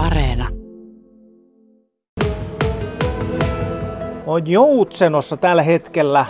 [0.00, 0.48] Areena.
[4.26, 6.26] On Joutsenossa tällä hetkellä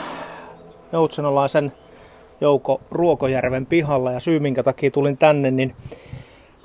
[0.93, 1.72] joutsenolaisen
[2.41, 5.75] Jouko Ruokojärven pihalla ja syy minkä takia tulin tänne, niin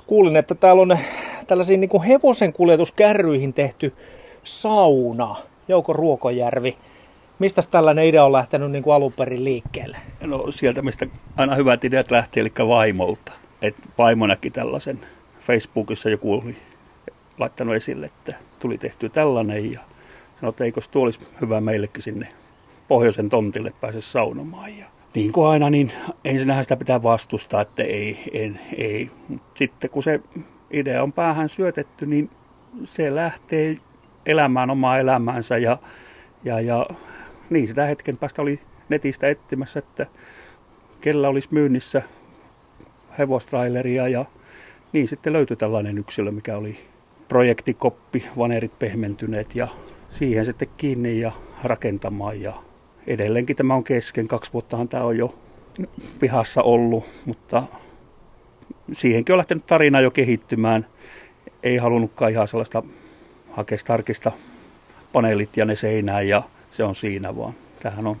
[0.06, 0.98] kuulin, että täällä on
[1.46, 3.94] tällaisiin niin hevosen kuljetuskärryihin tehty
[4.44, 5.36] sauna.
[5.68, 6.76] Jouko Ruokojärvi.
[7.38, 9.96] Mistä tällainen idea on lähtenyt niin kuin alun perin liikkeelle?
[10.20, 13.32] No sieltä, mistä aina hyvät ideat lähtee, eli vaimolta.
[13.62, 14.98] Et vaimo näki tällaisen.
[15.40, 16.56] Facebookissa joku oli
[17.38, 19.80] laittanut esille, että tuli tehty tällainen ja
[20.40, 22.28] sanoi, että eikö tuo olisi hyvä meillekin sinne
[22.88, 24.78] pohjoisen tontille pääse saunomaan.
[24.78, 25.92] Ja niin kuin aina, niin
[26.24, 29.10] ensinnähän sitä pitää vastustaa, että ei, en, ei.
[29.54, 30.20] Sitten kun se
[30.70, 32.30] idea on päähän syötetty, niin
[32.84, 33.76] se lähtee
[34.26, 35.78] elämään omaa elämäänsä ja,
[36.44, 36.86] ja, ja
[37.50, 40.06] niin sitä hetken päästä oli netistä etsimässä, että
[41.00, 42.02] kellä olisi myynnissä
[43.18, 44.24] hevostraileria ja
[44.92, 46.78] niin sitten löytyi tällainen yksilö, mikä oli
[47.28, 49.68] projektikoppi, vanerit pehmentyneet ja
[50.10, 52.52] siihen sitten kiinni ja rakentamaan ja
[53.06, 54.28] edelleenkin tämä on kesken.
[54.28, 55.34] Kaksi vuottahan tämä on jo
[56.20, 57.62] pihassa ollut, mutta
[58.92, 60.86] siihenkin on lähtenyt tarina jo kehittymään.
[61.62, 62.82] Ei halunnutkaan ihan sellaista
[63.50, 64.32] hakea tarkista
[65.12, 67.54] paneelit ja ne seinään ja se on siinä vaan.
[67.82, 68.16] Tähän on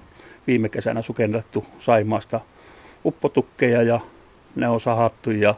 [0.46, 2.40] viime kesänä sukennettu Saimaasta
[3.04, 4.00] uppotukkeja ja
[4.56, 5.54] ne on sahattu ja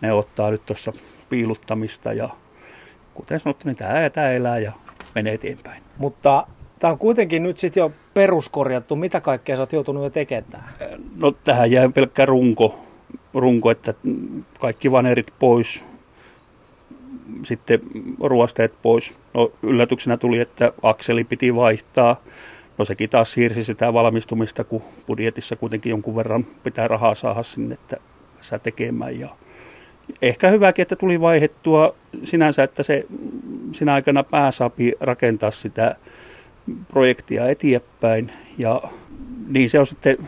[0.00, 0.92] ne ottaa nyt tuossa
[1.28, 2.28] piiluttamista ja
[3.14, 4.72] kuten sanottu, niin tämä, tämä elää ja
[5.14, 5.82] menee eteenpäin.
[5.98, 6.46] Mutta
[6.78, 8.96] tämä on kuitenkin nyt sitten jo peruskorjattu.
[8.96, 10.74] Mitä kaikkea sä oot joutunut jo tekemään?
[11.16, 12.80] No tähän jää pelkkä runko,
[13.34, 13.94] runko, että
[14.60, 15.84] kaikki vanerit pois,
[17.42, 17.80] sitten
[18.20, 19.14] ruosteet pois.
[19.34, 22.16] No yllätyksenä tuli, että akseli piti vaihtaa.
[22.78, 27.74] No sekin taas siirsi sitä valmistumista, kun budjetissa kuitenkin jonkun verran pitää rahaa saada sinne,
[27.74, 27.96] että
[28.40, 29.20] sä tekemään.
[29.20, 29.28] Ja
[30.22, 33.06] ehkä hyväkin, että tuli vaihettua sinänsä, että se
[33.72, 35.96] sinä aikana pääsapi rakentaa sitä
[36.88, 38.32] projektia eteenpäin.
[38.58, 38.82] Ja
[39.48, 40.18] niin se on sitten,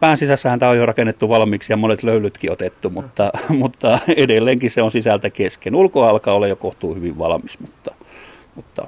[0.00, 3.30] pään sisässähän tämä on jo rakennettu valmiiksi ja monet löylytkin otettu, mutta,
[3.60, 5.74] mutta edelleenkin se on sisältä kesken.
[5.74, 7.94] Ulko alkaa olla jo kohtuu hyvin valmis, mutta,
[8.54, 8.86] mutta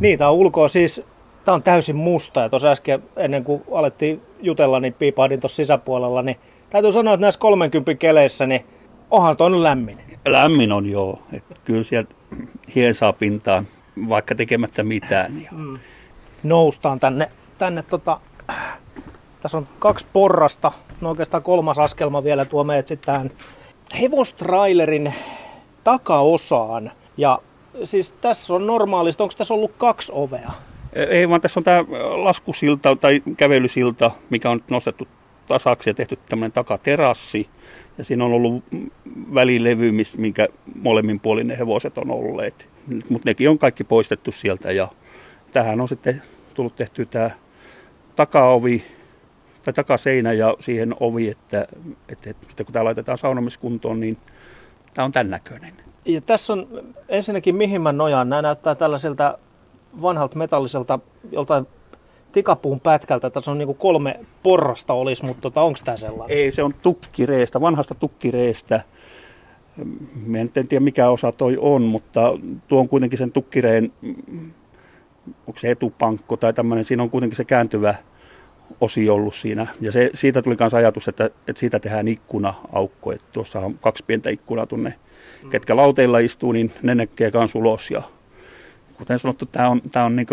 [0.00, 1.02] niin, tämä on ulkoa siis,
[1.44, 2.40] tämä on täysin musta.
[2.40, 6.36] Ja tuossa äsken, ennen kuin alettiin jutella, niin piipahdin tuossa sisäpuolella, niin
[6.70, 8.64] täytyy sanoa, että näissä 30 keleissä, niin
[9.12, 9.98] onhan toi lämmin.
[10.26, 11.22] Lämmin on joo.
[11.32, 12.14] Että kyllä sieltä
[12.74, 13.66] hiensaa pintaan,
[14.08, 15.42] vaikka tekemättä mitään.
[15.42, 15.50] Ja.
[15.52, 15.78] Mm.
[16.42, 18.20] Noustaan tänne, tänne tota,
[19.40, 23.30] tässä on kaksi porrasta, no oikeastaan kolmas askelma vielä tuo meidät sitten tähän
[24.00, 25.14] hevostrailerin
[25.84, 26.92] takaosaan.
[27.16, 27.38] Ja
[27.84, 30.50] siis tässä on normaalisti, onko tässä ollut kaksi ovea?
[30.92, 31.84] Ei vaan tässä on tämä
[32.24, 35.08] laskusilta tai kävelysilta, mikä on nostettu
[35.46, 37.48] tasaksi ja tehty tämmöinen takaterassi.
[37.98, 38.64] Ja siinä on ollut
[39.34, 40.48] välilevy, minkä
[40.82, 42.68] molemmin puolin ne hevoset on olleet.
[43.08, 44.88] Mutta nekin on kaikki poistettu sieltä ja
[45.52, 46.22] tähän on sitten
[46.54, 47.30] tullut tehty tämä
[48.16, 48.84] takaovi
[49.62, 51.66] tai takaseinä ja siihen ovi, että,
[52.08, 54.16] että, että kun tämä laitetaan saunomiskuntoon, niin
[54.94, 55.72] tämä on tämän näköinen.
[56.04, 56.68] Ja tässä on
[57.08, 58.28] ensinnäkin mihin mä nojaan.
[58.28, 59.38] Nämä näyttää tällaiselta
[60.02, 60.98] vanhalta metalliselta
[61.32, 61.66] joltain
[62.32, 63.30] tikapuun pätkältä.
[63.30, 66.38] Tässä on niin kolme porrasta olisi, mutta tota, onko tämä sellainen?
[66.38, 68.80] Ei, se on tukkireestä, vanhasta tukkireestä.
[70.26, 72.20] Mä en tiedä mikä osa toi on, mutta
[72.68, 73.92] tuo on kuitenkin sen tukkireen,
[75.46, 77.94] onko se etupankko tai tämmöinen, siinä on kuitenkin se kääntyvä
[78.80, 79.66] osi ollut siinä.
[79.80, 83.12] Ja se, siitä tuli myös ajatus, että, että siitä tehdään ikkuna-aukko.
[83.12, 84.94] Että tuossa on kaksi pientä ikkunaa tuonne,
[85.42, 85.50] mm.
[85.50, 87.90] ketkä lauteilla istuu, niin ne näkee myös ulos.
[87.90, 88.02] Ja
[88.98, 90.26] kuten sanottu, tämä on, tämä on niin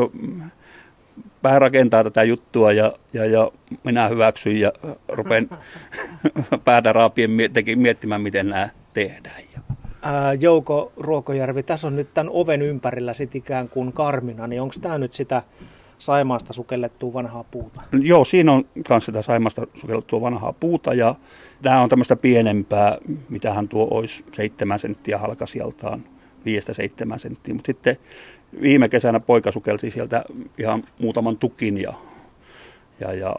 [1.44, 3.52] vähän rakentaa tätä juttua ja, ja, ja
[3.84, 4.74] minä hyväksyn ja
[5.10, 5.50] rupean
[6.66, 7.32] päätä raapien
[7.76, 9.50] miettimään, miten nämä tehdään.
[10.02, 14.76] Ää, Jouko Ruokojärvi, tässä on nyt tämän oven ympärillä sit ikään kuin karmina, niin onko
[14.82, 15.42] tämä nyt sitä
[16.00, 17.82] Saimaasta sukellettua vanhaa puuta?
[18.02, 21.16] Joo, siinä on myös sitä Saimaasta sukellettua vanhaa puuta ja
[21.62, 22.98] tämä on tämmöistä pienempää,
[23.30, 26.04] mitähän tuo olisi seitsemän senttiä halkasijaltaan,
[26.46, 27.98] viiestä seitsemän senttiä, mutta sitten
[28.62, 30.24] viime kesänä poika sukelsi sieltä
[30.58, 31.94] ihan muutaman tukin ja,
[33.00, 33.36] ja, ja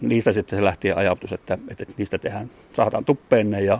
[0.00, 3.78] niistä sitten se lähti ajatus, että, että niistä tehdään, saadaan tuppeenne ja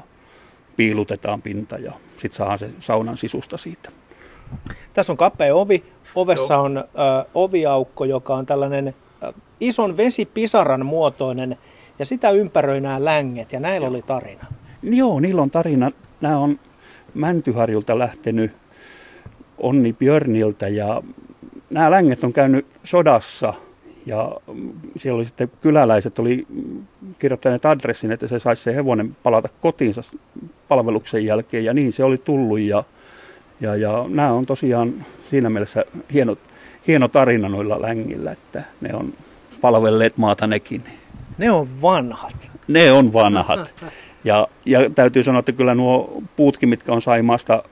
[0.76, 3.90] piilutetaan pinta ja sitten saadaan se saunan sisusta siitä.
[4.94, 5.84] Tässä on kapea ovi.
[6.14, 6.62] Ovessa Joo.
[6.62, 6.82] on ö,
[7.34, 11.58] oviaukko, joka on tällainen ö, ison vesipisaran muotoinen
[11.98, 13.90] ja sitä ympäröi nämä länget ja näillä Joo.
[13.90, 14.44] oli tarina.
[14.82, 15.90] Joo, niillä on tarina.
[16.20, 16.60] Nämä on
[17.14, 18.52] Mäntyharjulta lähtenyt
[19.58, 21.02] Onni Björniltä ja
[21.70, 23.54] nämä länget on käynyt sodassa
[24.06, 24.36] ja
[24.96, 26.46] siellä oli sitten kyläläiset oli
[27.18, 30.00] kirjoittaneet adressin, että se saisi se hevonen palata kotiinsa
[30.68, 32.84] palveluksen jälkeen ja niin se oli tullut ja,
[33.60, 34.94] Ja, ja nämä on tosiaan
[35.30, 36.36] siinä mielessä hieno,
[36.86, 39.12] hieno tarina noilla längillä, että ne on
[39.60, 40.82] palvelleet maata nekin.
[41.38, 42.48] Ne on vanhat.
[42.68, 43.74] Ne on vanhat.
[44.24, 47.62] Ja, ja täytyy sanoa, että kyllä nuo puutkin, mitkä on Saimaasta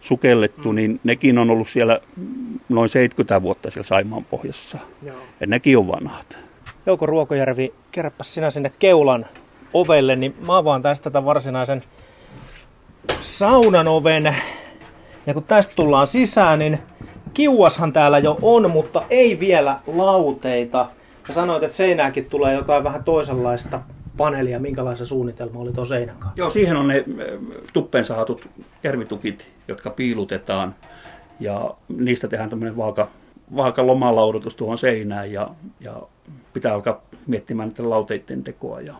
[0.00, 0.74] sukellettu, mm.
[0.74, 2.00] niin nekin on ollut siellä
[2.68, 4.78] noin 70 vuotta siellä Saimaan pohjassa.
[5.02, 5.16] Joo.
[5.40, 6.38] Ja nekin on vanhat.
[6.86, 9.26] Jouko Ruokojärvi, kerropas sinä sinne keulan
[9.72, 11.82] ovelle, niin mä avaan tästä tämän varsinaisen
[13.20, 14.36] saunan oven.
[15.26, 16.78] Ja kun tästä tullaan sisään, niin
[17.34, 20.86] kiuashan täällä jo on, mutta ei vielä lauteita.
[21.28, 23.80] Ja sanoit, että seinääkin tulee jotain vähän toisenlaista
[24.16, 24.60] paneelia.
[24.60, 26.32] Minkälainen suunnitelma oli tuon seinän kanssa?
[26.36, 27.38] Joo, siihen on ne äh,
[27.72, 28.48] tuppeen saatut
[28.84, 30.74] järvitukit, jotka piilutetaan.
[31.40, 33.08] Ja niistä tehdään tämmöinen vaaka,
[33.56, 35.50] vaaka lomalaudutus tuohon seinään ja,
[35.80, 36.02] ja
[36.52, 38.80] pitää alkaa miettimään niiden lauteiden tekoa.
[38.80, 38.94] Ja,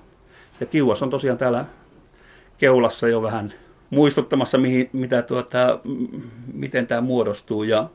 [0.61, 1.64] ja kiuas on tosiaan täällä
[2.58, 3.52] keulassa jo vähän
[3.90, 5.78] muistuttamassa, mihin, mitä tuota,
[6.52, 7.62] miten tämä muodostuu.
[7.62, 7.88] Ja,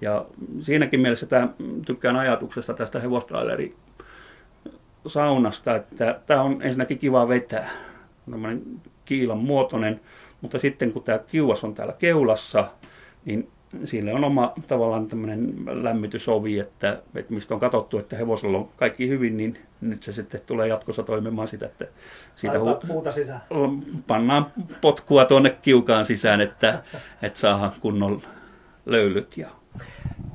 [0.00, 0.24] ja
[0.60, 1.48] siinäkin mielessä tämä,
[1.86, 3.74] tykkään ajatuksesta tästä hevostraileri
[5.06, 7.68] saunasta, että tämä on ensinnäkin kiva vetää.
[8.30, 8.62] Tämmöinen
[9.04, 10.00] kiilan muotoinen,
[10.40, 12.68] mutta sitten kun tämä kiuas on täällä keulassa,
[13.24, 13.48] niin
[13.84, 19.08] siinä on oma tavallaan tämmöinen lämmitysovi, että, että mistä on katsottu, että hevosella on kaikki
[19.08, 21.86] hyvin, niin nyt se sitten tulee jatkossa toimimaan sitä, että
[22.36, 23.40] siitä hu- sisään.
[24.06, 24.46] pannaan
[24.80, 26.82] potkua tuonne kiukaan sisään, että,
[27.22, 28.22] että saadaan kunnon
[28.86, 29.36] löylyt.
[29.36, 29.48] Ja...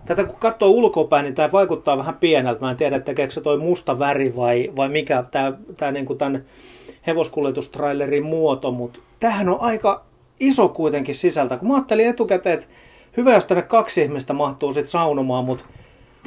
[0.06, 2.62] Tätä kun katsoo ulkopäin, niin tämä vaikuttaa vähän pieneltä.
[2.62, 6.20] Mä en tiedä, tekeekö se toi musta väri vai, vai mikä tämä, tämä niin kuin
[6.20, 6.46] tämän
[7.08, 10.06] hevoskuljetustrailerin muoto, mutta tämähän on aika
[10.40, 11.58] iso kuitenkin sisältä.
[11.58, 12.68] Kun mä ajattelin etukäteen, että
[13.18, 15.66] hyvä, jos tänne kaksi ihmistä mahtuu sitten saunomaan, mutta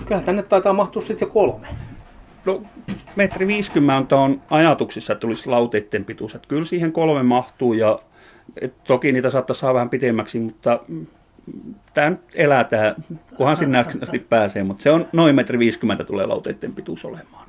[0.06, 1.68] kyllä tänne taitaa mahtua sitten jo kolme.
[2.44, 2.62] No,
[3.16, 6.34] metri 50 on ajatuksissa, että tulisi lauteiden pituus.
[6.34, 7.98] Että kyllä siihen kolme mahtuu ja
[8.84, 10.80] toki niitä saattaa saada vähän pitemmäksi, mutta
[11.94, 12.94] tämä nyt elää tämä,
[13.36, 17.48] kunhan sinne asti pääsee, mutta se on noin metri 50 tulee lauteiden pituus olemaan.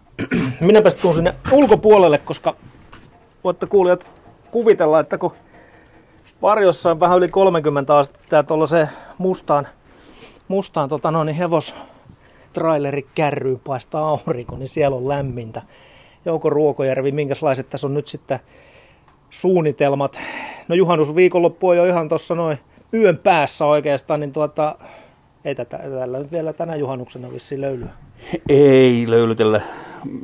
[0.59, 2.56] Minäpä tuun sinne ulkopuolelle, koska
[3.44, 4.07] voitte kuulijat
[4.51, 5.31] kuvitella, että kun
[6.42, 9.68] varjossa on vähän yli 30 astetta ja tuollaiseen mustaan,
[10.47, 11.75] mustaan tota no, niin hevos
[12.53, 15.62] traileri kärryy paistaa aurinko, niin siellä on lämmintä.
[16.25, 18.39] Jouko Ruokojärvi, minkälaiset tässä on nyt sitten
[19.30, 20.19] suunnitelmat?
[20.68, 22.59] No juhannusviikonloppu on jo ihan tuossa noin
[22.95, 24.75] yön päässä oikeastaan, niin tuota,
[25.45, 27.89] ei tätä, tällä nyt vielä tänä juhannuksena vissiin löylyä.
[28.50, 29.62] Ei löylytellä.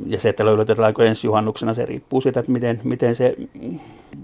[0.06, 3.36] Ja se, että löylytelläänkö ensi juhannuksena, se riippuu siitä, että miten, miten se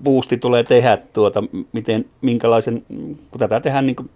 [0.04, 2.84] boosti tulee tehdä, tuota, miten, minkälaisen,
[3.30, 4.10] kun tätä tehdään niin kuin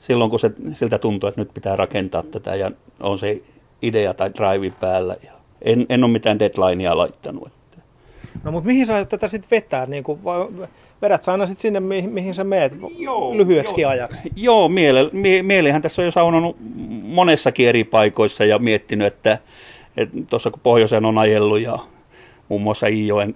[0.00, 2.70] silloin, kun se, siltä tuntuu, että nyt pitää rakentaa tätä ja
[3.00, 3.42] on se
[3.82, 5.16] idea tai drive päällä.
[5.24, 5.32] Ja
[5.62, 7.48] en, en ole mitään deadlinea laittanut.
[8.44, 9.86] No mutta mihin sä tätä sitten vetää?
[9.86, 10.48] Niin kuin, vai
[11.02, 13.90] vedät sä aina sitten sinne, mihin, mihin sä meet joo, lyhyeksi joo.
[13.90, 14.20] ajaksi?
[14.36, 16.56] Joo, miele, mie, mielihän tässä on jo saunonut
[17.02, 19.38] monessakin eri paikoissa ja miettinyt, että
[20.30, 21.78] tuossa kun pohjoisen on ajellut ja
[22.48, 23.34] muun muassa Iijoen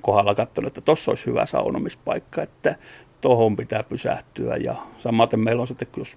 [0.00, 2.76] kohdalla katsonut, että tuossa olisi hyvä saunomispaikka, että
[3.20, 4.56] tuohon pitää pysähtyä.
[4.56, 6.16] Ja samaten meillä on sitten, jos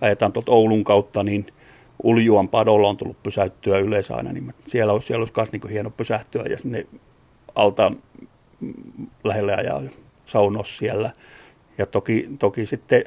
[0.00, 1.46] ajetaan tuolta Oulun kautta, niin
[2.02, 5.90] Uljuan padolla on tullut pysäyttyä yleensä aina, niin siellä olisi, siellä olisi myös niin hieno
[5.90, 6.86] pysähtyä ja sinne
[7.54, 7.96] altaan
[9.24, 9.82] lähelle ajaa
[10.24, 11.10] saunoa siellä.
[11.78, 13.04] Ja toki, toki sitten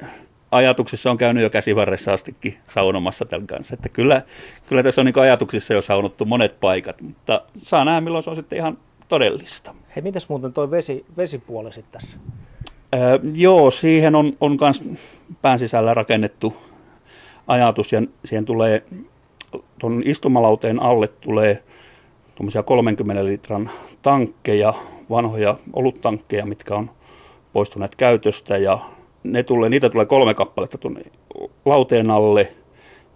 [0.50, 3.74] ajatuksissa on käynyt jo käsivarressa astikin saunomassa tämän kanssa.
[3.74, 4.22] Että kyllä,
[4.68, 8.36] kyllä tässä on niin ajatuksissa jo saunottu monet paikat, mutta saa nähdä milloin se on
[8.36, 9.74] sitten ihan todellista.
[9.96, 12.18] Hei, mitäs muuten tuo vesi, vesipuoli sitten tässä?
[12.94, 14.82] Öö, joo, siihen on, on myös
[15.42, 16.56] pään sisällä rakennettu
[17.46, 18.84] ajatus ja siihen tulee
[19.78, 21.62] tuon istumalauteen alle tulee
[22.34, 23.70] tuommoisia 30 litran
[24.02, 24.74] tankkeja,
[25.10, 26.90] vanhoja oluttankkeja, mitkä on
[27.56, 28.78] poistuneet käytöstä ja
[29.22, 31.02] ne tulee, niitä tulee kolme kappaletta tuonne
[31.64, 32.52] lauteen alle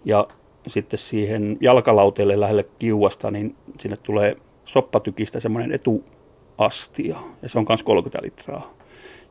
[0.05, 0.27] ja
[0.67, 7.83] sitten siihen jalkalauteelle lähelle kiuasta, niin sinne tulee soppatykistä semmoinen etuastia ja se on myös
[7.83, 8.73] 30 litraa.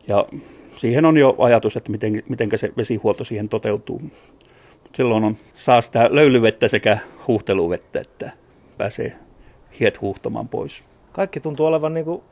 [0.09, 0.27] Ja
[0.77, 4.03] siihen on jo ajatus, että miten, miten se vesihuolto siihen toteutuu.
[4.95, 6.99] Silloin on, saa sitä löylyvettä sekä
[7.29, 8.31] huuhteluvettä, että
[8.79, 9.17] pääsee
[9.81, 10.85] hiet huuhtamaan pois.
[11.13, 12.23] Kaikki tuntuu olevan niin kuin,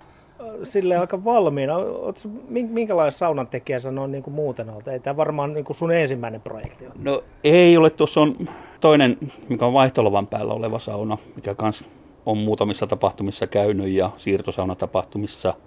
[0.64, 1.76] sille aika valmiina.
[1.76, 4.88] Oletko, minkälainen saunan tekijä sä niin kuin muuten olet?
[4.88, 6.94] Ei tämä varmaan niin kuin sun ensimmäinen projekti ole.
[7.02, 7.90] No ei ole.
[7.90, 8.48] Tuossa on
[8.80, 9.16] toinen,
[9.48, 11.84] mikä on vaihtolovan päällä oleva sauna, mikä kans
[12.26, 15.54] on muutamissa tapahtumissa käynyt ja siirtosaunatapahtumissa–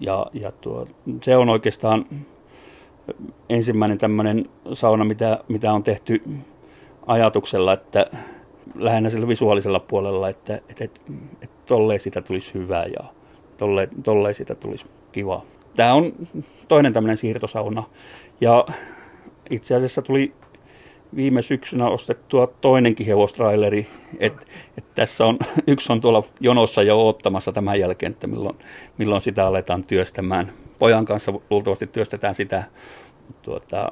[0.00, 0.86] ja, ja tuo,
[1.22, 2.06] se on oikeastaan
[3.48, 6.22] ensimmäinen tämmöinen sauna, mitä, mitä on tehty
[7.06, 8.06] ajatuksella, että
[8.74, 11.00] lähinnä sillä visuaalisella puolella, että, että, että,
[11.42, 13.04] että tolleen sitä tulisi hyvää ja
[13.58, 15.42] tolleen, tolleen sitä tulisi kiva.
[15.76, 16.12] tämä on
[16.68, 17.84] toinen tämmöinen siirtosauna.
[18.40, 18.66] Ja
[19.50, 20.32] itse asiassa tuli
[21.16, 23.86] viime syksynä ostettua toinenkin hevostraileri.
[24.18, 24.42] että
[24.78, 28.56] et tässä on, yksi on tuolla jonossa jo ottamassa tämän jälkeen, että milloin,
[28.98, 30.52] milloin sitä aletaan työstämään.
[30.78, 32.64] Pojan kanssa luultavasti työstetään sitä.
[33.42, 33.90] Tuota,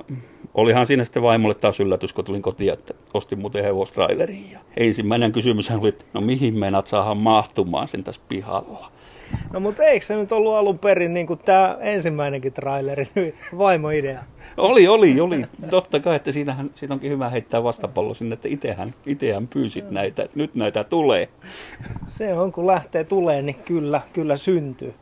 [0.56, 4.50] olihan siinä sitten vaimolle taas yllätys, kun tulin kotiin, että ostin muuten hevostrailerin.
[4.52, 8.92] Ja ensimmäinen kysymys oli, että no mihin meinaat saada mahtumaan sen tässä pihalla.
[9.52, 13.08] No mutta eikö se nyt ollut alun perin niin kuin tämä ensimmäinenkin traileri,
[13.58, 14.22] vaimo-idea?
[14.56, 15.46] Oli, oli, oli.
[15.70, 20.28] Totta kai, että siinähän, siinä onkin hyvä heittää vastapallo sinne, että itsehän, itsehän pyysit näitä,
[20.34, 21.28] nyt näitä tulee.
[22.08, 24.94] Se on, kun lähtee tulee, niin kyllä, kyllä syntyy.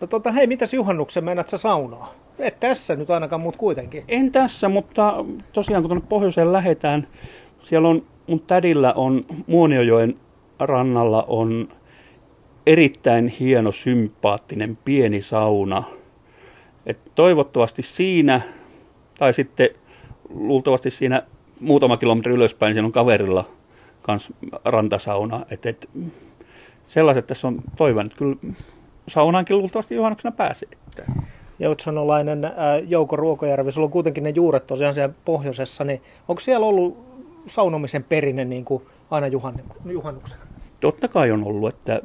[0.00, 2.23] No tota, hei, mitäs juhannuksen meinaat sä saunaa?
[2.38, 4.04] Et tässä nyt ainakaan, mutta kuitenkin.
[4.08, 7.08] En tässä, mutta tosiaan kun tuonne pohjoiseen lähetään,
[7.62, 10.16] siellä on, mun tädillä on Muoniojoen
[10.58, 11.68] rannalla on
[12.66, 15.82] erittäin hieno, sympaattinen pieni sauna.
[16.86, 18.40] Et toivottavasti siinä,
[19.18, 19.68] tai sitten
[20.28, 21.22] luultavasti siinä
[21.60, 23.44] muutama kilometri ylöspäin, siinä on kaverilla
[24.02, 24.32] kans
[24.64, 25.46] rantasauna.
[25.50, 25.90] Et, et,
[26.86, 28.36] sellaiset tässä on toivon, että kyllä
[29.08, 30.68] saunaankin luultavasti juhannuksena pääsee.
[31.58, 32.50] Joutsonolainen
[32.86, 36.98] Jouko Ruokojärvi, sulla on kuitenkin ne juuret tosiaan siellä pohjoisessa, niin onko siellä ollut
[37.46, 39.26] saunomisen perinne niin kuin aina
[39.84, 40.42] juhannuksena?
[40.80, 42.00] totta kai on ollut, että,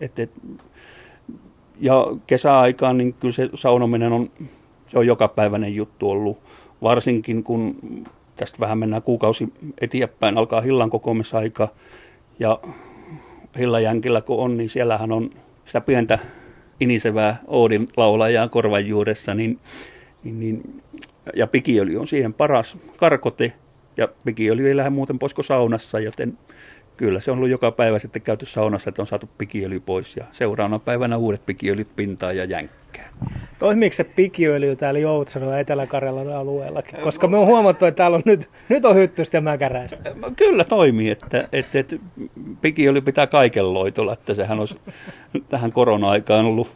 [0.00, 0.40] että, että
[1.80, 4.30] ja kesäaikaan niin kyllä se saunominen on,
[4.86, 6.38] se on jokapäiväinen juttu ollut,
[6.82, 7.76] varsinkin kun
[8.36, 11.68] tästä vähän mennään kuukausi eteenpäin, alkaa hillan kokoamisaika
[12.38, 12.58] ja
[13.58, 15.30] hillajänkillä kun on, niin siellähän on
[15.64, 16.18] sitä pientä
[16.80, 19.58] inisevää Oodin laulajaa korvan juuressa, niin,
[20.24, 20.82] niin, niin,
[21.34, 23.52] ja pikiöljy on siihen paras karkote,
[23.96, 26.38] ja pikiöljy ei lähde muuten pois kuin saunassa, joten
[26.96, 30.24] kyllä se on ollut joka päivä sitten käyty saunassa, että on saatu pikiöljy pois ja
[30.32, 33.10] seuraavana päivänä uudet pikiöljyt pintaan ja jänkkää.
[33.58, 37.00] Toimiiko se pikiöljy täällä Joutsanon ja Etelä-Karjalan alueellakin?
[37.00, 40.14] Koska me on huomattu, että täällä on nyt, nyt on hyttystä ja mäkäräistä.
[40.36, 41.96] Kyllä toimii, että, että, että
[42.60, 44.78] pikiöljy pitää kaiken loitolla, että sehän olisi
[45.48, 46.68] tähän korona-aikaan ollut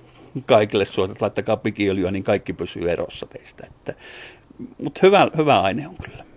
[0.46, 3.66] kaikille suosittu, laittakaa pikiöljyä, niin kaikki pysyy erossa teistä.
[3.66, 3.94] Että,
[4.78, 6.29] mutta hyvä, hyvä aine on kyllä.